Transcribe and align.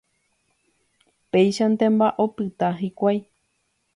Péichantema 1.31 2.07
opyta 2.25 2.67
hikuái. 2.79 3.19